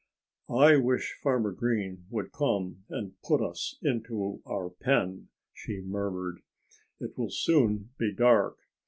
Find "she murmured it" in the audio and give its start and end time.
5.53-7.15